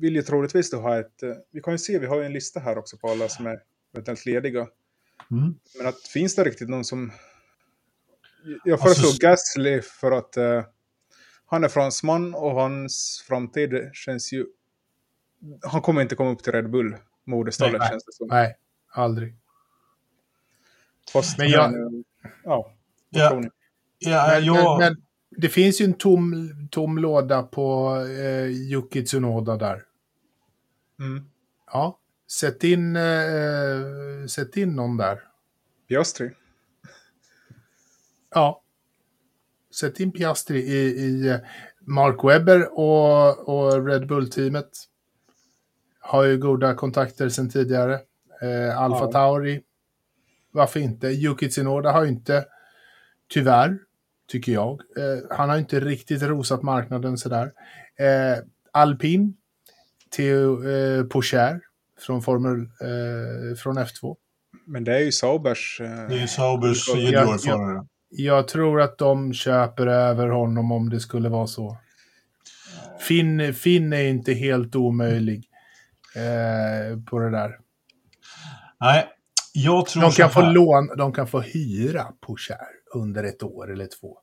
[0.00, 1.22] vill ju troligtvis då ha ett...
[1.22, 3.46] eh, Vi kan ju se, vi har ju en lista här också på alla som
[3.46, 3.58] är
[3.94, 4.60] eventuellt lediga.
[5.30, 5.54] Mm.
[5.78, 7.12] Men att, finns det riktigt någon som...
[8.64, 10.64] Jag Alltså, föreslår s- Gasly för att eh,
[11.46, 14.46] han är fransman och hans framtid känns ju...
[15.62, 16.96] Han kommer inte komma upp till Red Bull,
[17.26, 17.88] moderstallet Nej.
[17.90, 18.26] känns det som.
[18.28, 18.56] Nej,
[18.92, 19.34] aldrig.
[21.12, 22.04] Fast Men jag- men,
[22.44, 22.72] ja,
[23.10, 23.28] Ja.
[23.30, 23.48] tror ni?
[23.98, 29.04] Ja, Men, jag, men, men det finns ju en tom, tom låda på eh, Yuki
[29.04, 29.82] Tsunoda där.
[31.00, 31.24] Mm.
[31.66, 31.98] Ja,
[32.40, 35.22] sätt in, eh, sätt in någon där.
[35.88, 36.30] Piastri?
[38.34, 38.62] Ja.
[39.80, 41.36] Sätt in Piastri i, i eh,
[41.80, 44.70] Mark Webber och, och Red Bull-teamet.
[46.08, 47.94] Har ju goda kontakter sedan tidigare.
[48.42, 49.12] Eh, Alfa Ja.
[49.12, 49.60] Tauri.
[50.52, 51.06] Varför inte?
[51.06, 52.44] Yuki Tsunoda har ju inte,
[53.32, 53.78] tyvärr,
[54.28, 57.52] tycker jag, eh, han har inte riktigt rosat marknaden sådär.
[57.98, 58.38] Eh,
[58.72, 59.36] Alpin
[60.10, 61.60] till eh, Pocher
[62.06, 64.16] från Formel, eh, från F2.
[64.66, 65.80] Men det är ju Saubers...
[65.80, 67.86] Eh, det är Saubers juniorförare.
[68.10, 71.78] Jag tror att de köper över honom om det skulle vara så.
[73.00, 75.47] Finn, Finn är inte helt omöjlig
[76.18, 77.50] eh, på det där.
[78.80, 79.06] Nej,
[79.52, 82.58] jag tror De kan, få lån, de kan få hyra Pocher
[82.94, 84.18] under ett år eller två.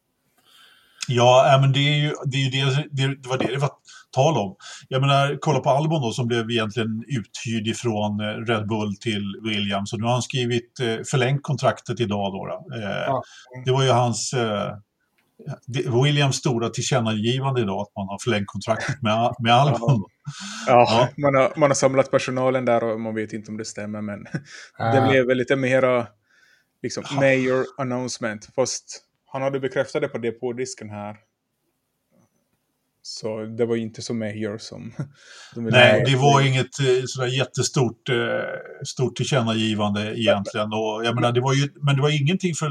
[1.08, 3.70] Ja, men det, är ju, det, är ju det, det, det var det det var
[4.16, 4.56] tal om.
[4.90, 9.24] Jag menar, kolla på Albon då som blev egentligen uthyrd ifrån eh, Red Bull till
[9.44, 9.94] Williams.
[9.94, 12.46] Och nu har han skrivit eh, förlängt kontraktet idag då.
[12.46, 12.76] då.
[12.76, 13.24] Eh, Ja.
[13.66, 14.34] Det var ju hans...
[14.34, 14.72] Eh,
[15.68, 20.04] det- Williams stora tillkännagivande idag att man har förlängt kontraktet med, med Albon.
[20.68, 21.10] Ja, Ja.
[21.18, 24.24] Man, har, man har samlat personalen där och man vet inte om det stämmer, men
[24.78, 26.08] det Äh, blev väl lite mera
[26.84, 27.16] liksom, Ja.
[27.16, 28.50] major announcement.
[28.56, 31.16] Fast han hade bekräftat det på depådisken här.
[33.08, 34.94] Så det var inte så major som
[35.56, 40.68] de Nej, det var inget eh, sådär jättestort eh, stort tillkännagivande egentligen.
[40.74, 42.70] Och, jag menar, det var ju, men det var ingenting för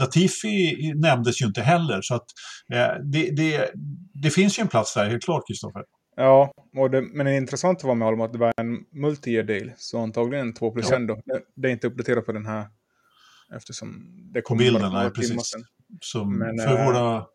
[0.00, 2.02] Latifi nämndes ju inte heller.
[2.02, 2.26] Så att,
[2.72, 3.70] eh, det, det,
[4.14, 5.82] det finns ju en plats där, helt klart, Kristoffer.
[6.20, 9.72] Ja, och det, men det intressanta var med Alma att det var en multi deal
[9.76, 10.96] så antagligen en 2 plus Ja.
[10.96, 11.20] 1 då.
[11.54, 12.66] Det, är inte uppdaterat på den här
[13.56, 15.54] eftersom det kom bilden, bara några nej, precis.
[16.00, 17.26] Som Men, för, eh, våra,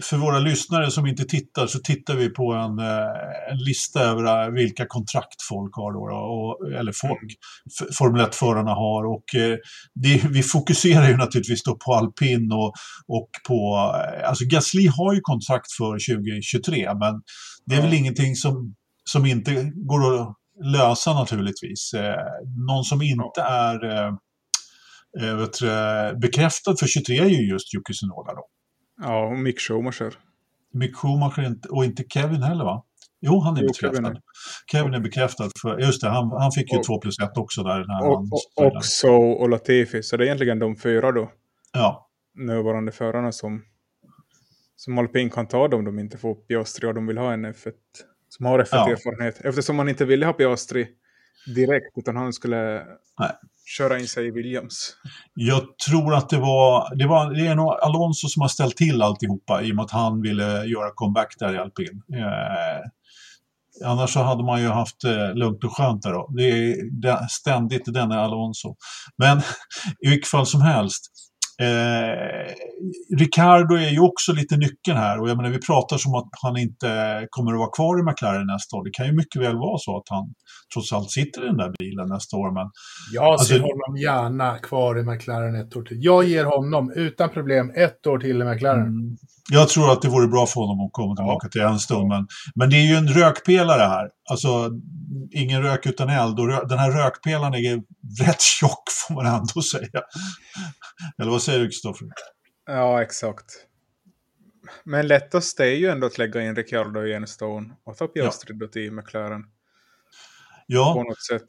[0.00, 4.44] för våra lyssnare som inte tittar så tittar vi på en, eh, en lista över
[4.44, 5.92] eh, vilka kontrakt folk har.
[5.92, 7.34] Då, och, eller folk,
[7.98, 9.04] Formel 1-förarna har.
[9.04, 9.56] Och, eh,
[9.94, 12.72] det, vi fokuserar ju naturligtvis då på alpin och,
[13.06, 13.76] och på...
[14.24, 17.22] Alltså Gasly har ju kontrakt för 2023 men
[17.66, 21.94] det är väl ingenting som, som inte går att lösa naturligtvis.
[22.68, 23.78] Någon som inte är
[25.36, 25.60] vet,
[26.20, 28.46] bekräftad för 23 är ju just Yuki Tsunoda då.
[29.02, 30.14] Ja, och Mick Schumacher.
[30.72, 32.84] Mick Schumacher inte, och inte Kevin heller va?
[33.20, 33.96] Jo, han är Jo, bekräftad.
[34.02, 34.20] Kevin
[34.72, 34.98] Kevin är.
[34.98, 35.02] är.
[35.02, 37.78] bekräftad för, just det, han, han fick ju Och- 2 plus 1 också där.
[37.86, 40.02] När Och, han och, och så och Latifi.
[40.02, 41.30] Så det är egentligen de fyra då,
[41.72, 43.62] Ja, nuvarande förarna som,
[44.76, 47.72] som Alpin kan ta dem de inte får Piastri och de vill ha en F1
[48.28, 48.64] som har Ja.
[48.64, 49.40] F1-erfarenhet.
[49.44, 50.88] Eftersom man inte ville ha Piastri
[51.46, 52.82] direkt utan han skulle
[53.18, 53.32] Nej.
[53.64, 54.96] köra in sig i Williams.
[55.34, 59.02] jag tror att det var, det var, det är nog Alonso som har ställt till
[59.02, 62.02] alltihopa i och med att han ville göra comeback där i alpin.
[62.14, 62.88] Eh,
[63.84, 66.30] Annars så hade man ju haft eh, lugnt och skönt där då.
[66.36, 68.76] Det är ständigt denna Alonso.
[69.16, 69.38] Men
[70.00, 71.12] i vilket fall som helst.
[71.60, 72.54] Eh,
[73.18, 76.56] Ricardo är ju också lite nyckeln här och jag menar vi pratar som att han
[76.56, 78.84] inte kommer att vara kvar i McLaren nästa år.
[78.84, 80.34] Det kan ju mycket väl vara så att han
[80.74, 82.54] trots allt sitter i den där bilen nästa år.
[82.54, 82.70] Men
[83.12, 85.96] Jag ser Alltså- honom gärna kvar i McLaren ett år till.
[86.00, 88.80] Jag ger honom utan problem ett år till i McLaren.
[88.86, 89.16] Mm.
[89.50, 92.08] Jag tror att det vore bra för honom att komma tillbaka till en stund.
[92.08, 94.08] Men, men det är ju en rökpelare här.
[94.30, 94.70] Alltså,
[95.30, 96.40] ingen rök utan eld.
[96.40, 97.82] Och den här rökpelaren är
[98.26, 100.02] rätt tjock får man ändå säga.
[101.18, 102.08] Eller vad säger du Kristoffer?
[102.66, 103.44] Ja, exakt.
[104.84, 108.68] Men lättast är ju ändå att lägga in Ricciardo i en Stone och ta Piastri
[108.72, 109.48] till McLaren på
[110.66, 111.44] Ja, något sätt.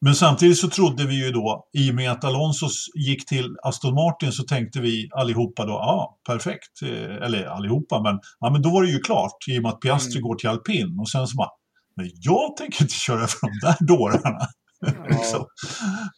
[0.00, 3.94] men samtidigt så trodde vi ju då, i och med att Alonso gick till Aston
[3.94, 6.82] Martin så tänkte vi allihopa då, ja, perfekt.
[6.82, 9.80] Eh, Eller allihopa, men, ja, men då var det ju klart i och med att
[9.80, 10.28] Piastri Mm.
[10.28, 10.98] går till alpin.
[11.00, 11.50] Och sen så bara,
[11.96, 14.46] men jag tänker inte köra för de där dårarna.
[15.10, 15.46] liksom.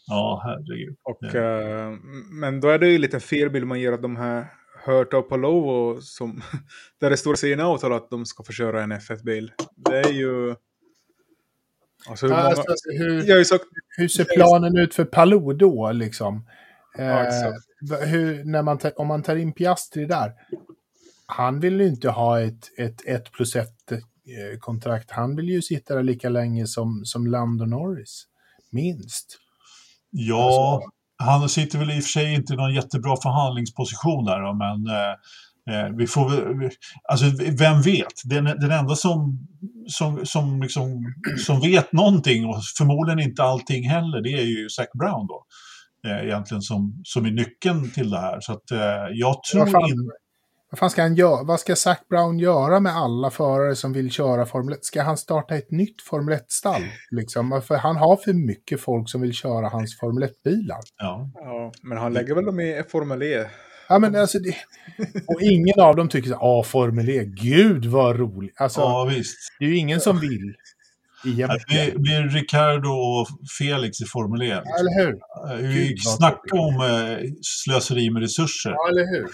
[0.07, 0.96] Ja, herregud.
[1.03, 1.92] Och, eh,
[2.31, 4.46] men då är det ju lite fel bild man ger av de här
[4.85, 6.42] Hurt och Palovo som
[7.00, 9.53] där det står i sina avtal att de ska få köra en F1-bil.
[9.77, 10.55] Det är ju...
[12.09, 12.42] Alltså hur många...
[12.42, 13.64] Alltså, hur, Jag har ju sagt...
[13.96, 16.46] hur ser planen ut för Palou då, liksom?
[16.98, 17.53] Ja, Eh,
[18.07, 20.33] hur, när man tar- om man tar in Piastri där,
[21.27, 23.68] han vill ju inte ha ett, ett 1 plus 1
[24.59, 25.11] kontrakt.
[25.11, 28.27] Han vill ju sitta där lika länge som, som Lando Norris.
[28.75, 29.39] Minst.
[30.11, 30.83] Ja,
[31.19, 34.87] han sitter väl i och för sig inte i någon jättebra förhandlingsposition där då, men
[34.87, 36.33] eh, eh, vi får
[37.09, 37.25] alltså
[37.59, 38.23] vem vet?
[38.25, 39.49] Den, den enda som,
[39.89, 41.15] som, som, liksom,
[41.47, 45.45] som vet någonting och förmodligen inte allting heller, det är ju Zac Brown då.
[46.07, 48.41] Eh, egentligen som, som är nyckeln till det här.
[48.41, 50.24] Så att eh, jag tror inte...
[50.75, 51.43] vad fan ska han göra?
[51.43, 54.85] Vad ska Zac Brown göra med alla förare som vill köra Formel 1?
[54.85, 56.83] Ska han starta ett nytt Formel 1-stall?
[57.11, 57.63] Liksom?
[57.67, 60.79] För han har för mycket folk som vill köra hans Formel 1-bilar.
[60.99, 61.31] Ja.
[61.35, 63.47] Ja, men han lägger väl dem i Formel E.
[63.89, 64.57] Ja, men alltså det,
[65.27, 68.61] och ingen av dem tycker så ja, Formel E, gud vad roligt.
[68.61, 69.37] Alltså, ja, visst.
[69.59, 70.55] det är ju ingen som vill.
[71.69, 74.55] Det blir Ricardo och Felix i Formel E.
[74.55, 74.73] Liksom.
[74.81, 75.13] Eller hur?
[75.13, 78.71] Eh, vad snackar om eh, slöseri med resurser.
[78.71, 79.27] Ja, eller hur?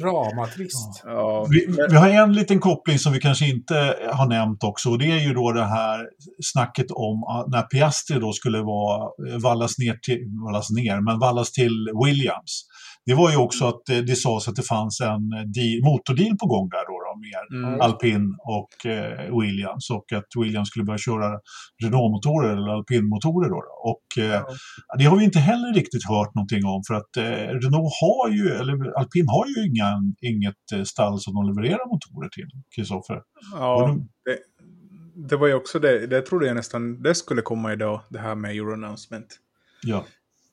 [0.00, 1.02] Dramatrist.
[1.04, 4.98] Ja, Vi, vi har en liten koppling som vi kanske inte har nämnt också och
[4.98, 6.06] det är ju då det här
[6.44, 9.10] snacket om att när Piastri då skulle vara,
[9.42, 12.64] vallas ner till, vallas ner, men vallas till Williams.
[13.08, 15.24] Det var ju också att det, det sades att det fanns en
[15.56, 17.80] de, motordeal på gång där då, då med mm.
[17.80, 18.24] Alpin
[18.56, 21.28] och eh, Williams och att Williams skulle börja köra
[21.82, 23.48] Renault-motorer eller Alpin-motorer.
[23.48, 23.74] Då, då.
[23.92, 24.42] Och eh,
[24.98, 28.48] det har vi inte heller riktigt hört någonting om för att eh, Renault har ju,
[28.48, 29.90] eller Alpin har ju inga,
[30.30, 33.18] inget eh, stall som de levererar motorer till, Kristoffer.
[33.52, 34.38] ja de- det,
[35.28, 36.06] det var ju också det.
[36.06, 39.26] Det trodde jag nästan det skulle komma idag, det här med Euro Announcement.
[39.82, 40.04] Ja,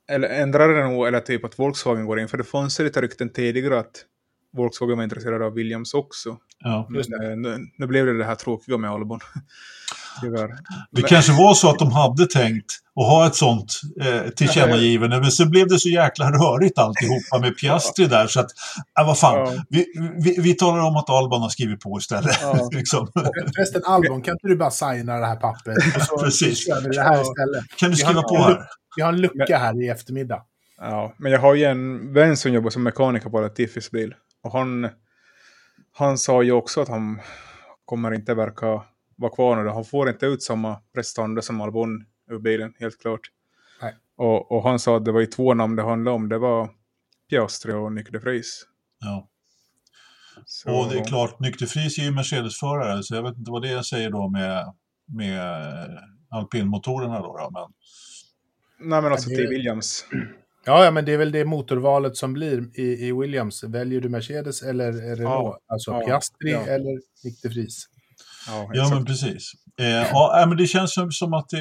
[0.08, 2.28] Eller ändrar det nog, eller typ att Volkswagen går in.
[2.28, 4.06] För det fanns ju lite rykten tidigare att
[4.54, 6.38] Volkswagen var intresserade av Williams också.
[6.60, 6.88] ja.
[7.24, 9.20] Eh, nu, nu blev det det här tråkiga med Albon.
[10.21, 10.47] Tyvärr.
[10.47, 10.56] Det
[10.91, 12.65] Men- kanske var så att de hade tänkt
[12.99, 17.58] att ha ett sånt eh, tillkännagivande, men så blev det så jäkla rörigt alltihopa med
[17.58, 18.47] Piastri där, så att,
[18.99, 19.63] äh, vad fan, Ja.
[19.69, 19.86] vi,
[20.23, 22.38] vi, vi talar om att Alban har skrivit på istället.
[22.41, 22.69] Ja.
[22.71, 23.08] liksom.
[23.56, 25.78] Förresten, Albon, kan inte du bara signa det här pappret?
[26.08, 26.65] Så Precis.
[26.65, 26.73] det
[27.04, 27.65] här istället.
[27.78, 28.67] Kan du har- skriva på här?
[28.95, 30.41] Vi har en lucka här i eftermiddag.
[30.78, 34.13] Ja, men jag har ju en vän som jobbar som mekaniker på Latifis bil.
[34.43, 34.89] Och han,
[35.97, 37.19] han sa ju också att han
[37.86, 38.82] kommer inte verka
[39.15, 39.69] vara kvar nu.
[39.69, 43.21] Han får inte ut samma prestanda som Albon ur bilen, helt klart.
[43.82, 43.95] Nej.
[44.17, 46.30] Och, och han sa att det var ju två namn det handlade om.
[46.30, 46.69] Det var
[47.30, 48.63] Piastri och Nick de Vries.
[48.99, 49.30] Ja.
[50.45, 53.84] Så, Och det är klart, Nykterfris är ju Mercedes-förare, så jag vet inte vad det
[53.84, 54.73] säger då med,
[55.06, 55.41] med
[56.30, 57.38] alpinmotorerna då.
[57.38, 57.73] då men,
[58.89, 60.06] Nej, men alltså Ja, det- till Williams.
[60.65, 63.63] Ja, ja, men det är väl det motorvalet som blir i, i Williams.
[63.63, 65.58] Väljer du Mercedes eller Renault?
[65.67, 66.60] alltså ja, Piastri ja.
[66.65, 67.86] eller Nick de Vries?
[68.48, 69.52] Ja, ja, men precis.
[69.80, 71.58] Eh, ja, men det känns som, som att det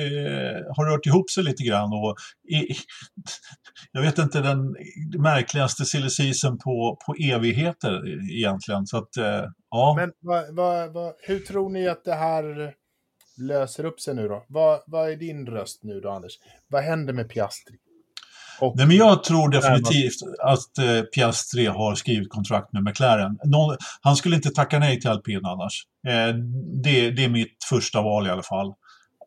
[0.77, 1.93] har rört ihop sig lite grann.
[1.93, 2.17] Och
[2.49, 2.75] i,
[3.93, 4.77] jag vet inte, den
[5.19, 6.33] märkligaste silly
[6.65, 8.87] på, på evigheter egentligen.
[8.87, 9.95] Så att, eh, ja.
[9.97, 12.75] Men vad, vad, vad, hur tror ni att det här
[13.37, 14.45] löser upp sig nu då?
[14.49, 16.33] Vad, vad är din röst nu då, Anders?
[16.69, 17.77] Vad händer med Piastri?
[18.61, 23.39] Och, Nej, men jag tror definitivt att eh, Piastri har skrivit kontrakt med McLaren.
[23.45, 25.83] Någon, han skulle inte tacka nej till alpin annars.
[26.07, 26.35] Eh,
[26.83, 28.75] det, det är mitt första val i alla fall.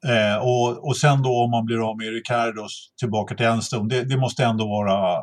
[0.07, 2.67] Eh, och, och sen då om man blir av med Ricardo
[2.99, 5.17] tillbaka till Enstone, det, det måste ändå vara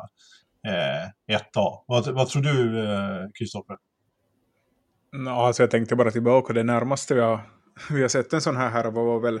[0.67, 1.83] eh, ett A.
[1.87, 3.77] Vad, vad tror du, eh, Kristoffer?
[5.25, 6.53] Ja, alltså jag tänkte bara tillbaka.
[6.53, 7.41] Det närmaste vi har
[7.89, 9.39] vi har sett en sån här här var väl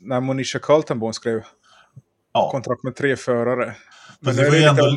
[0.00, 1.42] när Monisha Kaltenborn skrev
[2.32, 3.76] Ja, kontrakt med tre förare.
[4.20, 4.96] men nu det lite ändå, om-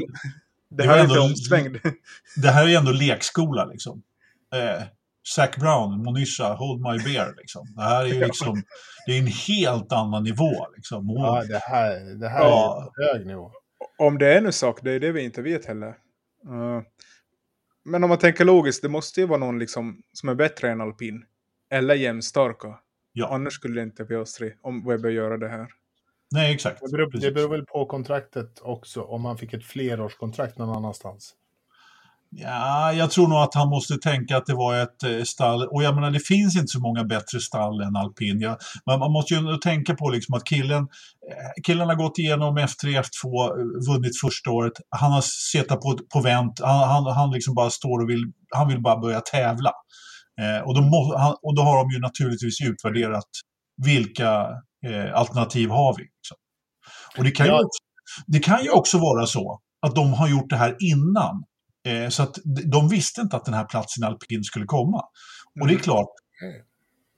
[0.70, 1.78] det det här är lite ändå- omsvängd.
[2.42, 4.04] det här är ju ändå lekskola liksom.
[4.56, 4.84] Eh,
[5.36, 7.68] Zac Brown, Monisha, Hold My Beer liksom.
[7.76, 8.64] Det här är ju liksom,
[9.06, 11.10] det är en helt annan nivå liksom.
[11.10, 12.92] Och, Ja, det här, det här Ja.
[12.98, 13.52] är hög nivå.
[13.98, 15.88] Om det är en sak, det är det vi inte vet heller.
[16.48, 16.82] Eh,
[17.86, 20.82] men om man tänker logiskt, det måste ju vara någon liksom som är bättre än
[20.82, 21.26] alpin.
[21.72, 22.80] Eller jämnstarka.
[23.14, 23.28] Ja.
[23.34, 25.68] Annars skulle det inte Piastri om Webber göra det här.
[26.34, 26.82] Nej, exakt.
[26.82, 31.34] Det beror, det beror väl på kontraktet också, om man fick ett flerårskontrakt någon annanstans.
[32.30, 35.68] Ja, jag tror nog att han måste tänka att det var ett eh, stall.
[35.68, 38.40] Och jag menar, det finns inte så många bättre stall än alpin.
[38.40, 40.82] Jag, man, man måste ju tänka på liksom att killen,
[41.32, 44.74] eh, killen har gått igenom F3, F2, eh, vunnit första året.
[44.90, 46.60] Han har suttit på, på vänt.
[46.64, 49.72] Han, han, han liksom bara står och vill, han vill bara börja tävla.
[50.42, 53.30] Eh, och, då må, han, och då har de ju naturligtvis utvärderat
[53.78, 54.48] vilka
[54.86, 56.04] eh, alternativ har vi.
[56.04, 56.38] Liksom.
[57.18, 57.84] Och det kan, ju också,
[58.28, 61.44] det kan ju också vara så att de har gjort det här innan.
[61.88, 62.38] Eh, så att
[62.72, 65.02] de- visste inte att den här platsen i alpin skulle komma.
[65.62, 66.10] Och det är klart,
[66.44, 66.66] Mm.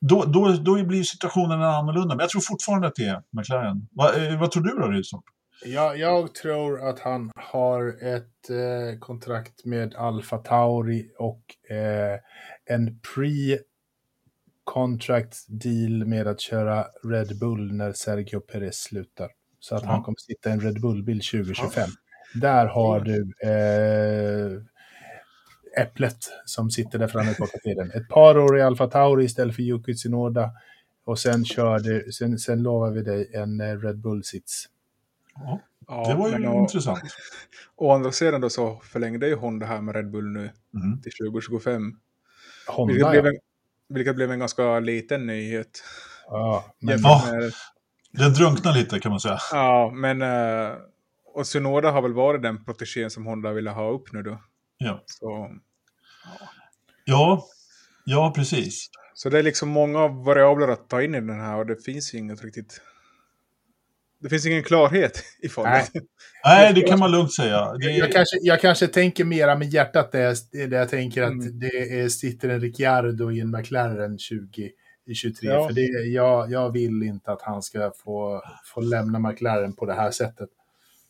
[0.01, 2.15] då, då, då blir situationen annorlunda.
[2.15, 3.88] Men jag tror fortfarande att det är McLaren.
[3.91, 5.21] Va, eh, vad tror du då, Rydström?
[5.65, 12.19] Jag, jag tror att han har ett eh, kontrakt med Alfa Tauri och eh,
[12.65, 12.99] en
[14.65, 19.32] pre-contract deal med att köra Red Bull när Sergio Perez slutar.
[19.60, 19.89] Så att Ja.
[19.89, 21.89] han kommer sitta i en Red Bull-bil 2025.
[22.41, 24.62] Där har du eh,
[25.84, 27.91] äpplet som sitter där framme på kaptenen.
[27.91, 30.51] Ett par år i Alfa Tauri istället för Yuki Tsunoda.
[31.06, 34.65] Och sen, kör du, sen, sen lovar vi dig en eh, Red Bull-sits.
[35.36, 36.99] Ja, Ja, det var ju men å, intressant.
[37.75, 41.01] å andra sidan då så förlängde ju Honda här med Red Bull nu Mm.
[41.01, 41.82] till 2025.
[42.67, 43.12] Honda, Vilket ja.
[43.12, 43.39] blev, en,
[43.89, 45.84] vilket blev en ganska liten nyhet.
[46.28, 47.24] Ja, men, Ja.
[47.32, 47.52] med,
[48.12, 49.39] Den drunknar lite kan man säga.
[49.52, 50.74] ja, men eh,
[51.34, 54.41] och Tsunoda har väl varit den protegén som Honda ville ha upp nu då.
[54.78, 55.50] Ja, Så,
[57.06, 57.45] ja,
[58.06, 58.89] ja precis.
[59.13, 62.13] så det är liksom många variabler att ta in i den här och det finns
[62.13, 62.82] ju inget riktigt...
[64.26, 65.92] Det finns ingen klarhet i fallet.
[66.46, 67.74] Nej, det kan man lugnt säga.
[67.74, 71.32] Det, jag, kanske, jag kanske tänker mera med hjärtat där jag, där jag tänker att
[71.32, 71.60] Mm.
[71.60, 75.50] det är, sitter en Ricciardo i en McLaren 2023.
[75.50, 75.68] Ja.
[75.68, 78.42] För det, jag, jag vill inte att han ska få,
[78.74, 80.50] få lämna McLaren på det här sättet.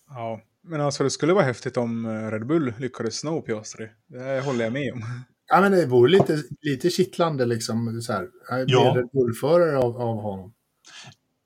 [0.09, 3.87] Ja, men alltså det skulle vara häftigt om eh, Red Bull lyckades sno Piastri.
[4.07, 5.01] Det håller jag med om.
[5.47, 8.01] Ja, men det vore lite, lite kittlande liksom.
[8.01, 8.93] Så här, jag blir Ja.
[8.97, 10.53] Red Bull-förare av, av honom.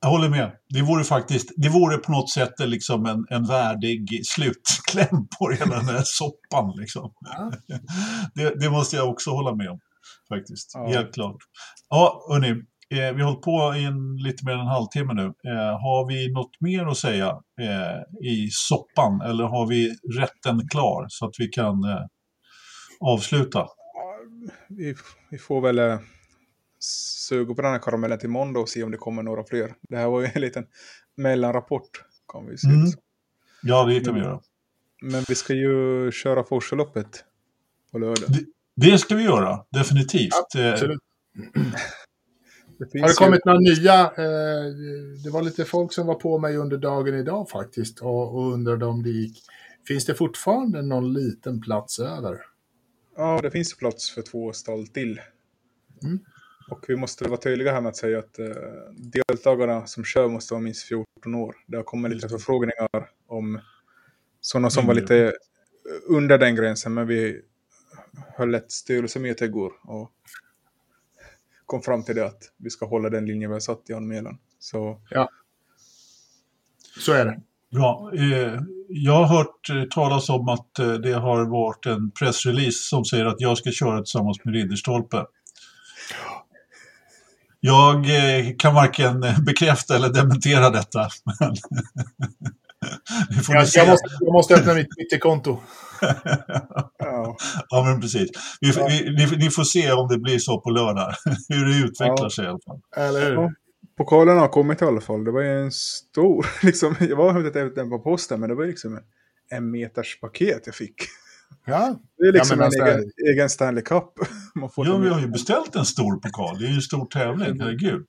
[0.02, 0.52] Jag håller med.
[0.70, 5.76] Det vore faktiskt, det vore på något sätt liksom en, en värdig slutkläm på hela
[5.76, 6.74] den här soppan.
[6.80, 7.14] Liksom.
[7.22, 7.52] Ja.
[8.36, 9.80] Det, det måste jag också hålla med om.
[10.30, 10.88] Faktiskt, Ja.
[10.88, 11.36] helt klart.
[11.90, 15.26] Ja, hörni, eh, vi har hållit på i en, lite mer än en halvtimme nu.
[15.26, 17.28] Eh, har vi något mer att säga
[17.62, 22.06] eh, i soppan eller har vi rätten klar så att vi kan eh,
[23.00, 23.68] avsluta?
[24.70, 24.96] Vi,
[25.32, 26.00] vi får väl
[26.80, 29.76] suga på den här karamellen till måndag och se om det kommer några fler.
[29.90, 30.66] Det här var ju en liten
[31.18, 31.90] mellanrapport.
[32.34, 32.68] Kan vi se.
[32.68, 32.88] Mm.
[33.64, 34.40] Ja, det kan vi göra.
[35.02, 37.24] Men vi ska ju köra Forsaloppet
[37.92, 38.30] på lördag.
[38.76, 40.56] Det ska vi göra, definitivt.
[40.58, 41.00] Eh, Absolut.
[42.80, 44.02] Det Har det ju- kommit några nya?
[44.02, 44.66] Eh,
[45.24, 48.86] det var lite folk som var på mig under dagen idag faktiskt och, och undrade
[48.86, 49.44] om det gick.
[49.88, 52.38] Finns det fortfarande någon liten plats över?
[53.18, 55.22] Ja, det finns plats för två stall till.
[56.04, 56.20] Mm.
[56.72, 58.46] Och vi måste vara tydliga här med att säga att eh,
[59.28, 61.56] deltagarna som kör måste vara minst 14 år.
[61.68, 63.60] Det har kommit lite förfrågningar om
[64.42, 65.02] sådana som var Mm.
[65.04, 65.34] lite
[66.08, 67.42] under den gränsen, men vi
[68.38, 70.12] höll ett styrelsemöte igår och
[71.66, 74.38] kom fram till det att vi ska hålla den linje vi har satt i anmälan.
[74.60, 75.02] Så
[77.00, 77.42] Så är det.
[77.72, 78.12] Bra.
[78.16, 83.06] Eh, jag har hört eh, talas om att eh, det har varit en pressrelease som
[83.06, 85.26] säger att jag ska köra tillsammans med Ridderstolpe.
[87.60, 91.08] Jag eh, kan varken bekräfta eller dementera detta.
[93.48, 95.60] Men Jag, jag, måste, jag måste öppna mitt Twitterkonto.
[97.00, 97.38] ja,
[97.70, 98.30] Ja, men precis.
[98.62, 98.88] Vi, Ja.
[98.88, 101.14] vi, ni, ni får se om det blir så på lördag.
[101.50, 102.30] Hur det utvecklar Ja.
[102.30, 102.80] sig i alla fall.
[102.98, 103.34] Eller hur?
[103.34, 103.52] Ja.
[103.98, 105.24] pokalen har kommit i alla fall.
[105.24, 108.50] Det var ju en stor, liksom, jag var och hämtade ut den på posten, men
[108.50, 109.00] det var ju liksom
[109.52, 110.96] en, meters paket jag fick.
[111.66, 114.04] Ja, Det är liksom men en alltså- egen, egen Stanley Cup.
[114.56, 116.60] Man får Ja, vi har ju beställt en stor pokal.
[116.60, 118.06] Det är ju en stor tävling, herregud.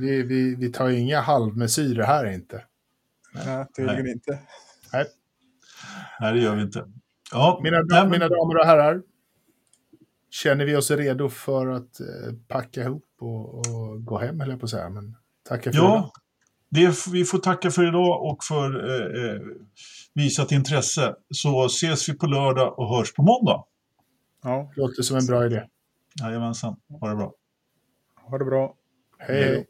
[0.00, 2.64] vi, vi, vi tar ju inga halvmesyrer här inte.
[3.34, 4.12] Nej, tydligen Nej.
[4.12, 4.38] inte.
[6.20, 6.84] Nej, det gör vi inte.
[7.32, 9.02] Ja, Mina, nej, men- mina damer och herrar,
[10.30, 12.06] känner vi oss redo för att eh,
[12.48, 14.88] packa ihop och, och gå hem, jag på att säga.
[14.90, 15.16] Men
[15.48, 15.84] tacka för idag.
[15.90, 16.12] Ja,
[16.70, 19.40] det, vi får tacka för idag och för eh, eh,
[20.14, 21.14] visat intresse.
[21.34, 23.64] Så ses vi på lördag och hörs på måndag.
[24.42, 25.64] Ja, Låter som en bra idé.
[26.20, 27.32] Jajamensan, ha det bra.
[28.30, 28.76] ha det bra.
[29.18, 29.66] Hej, hej.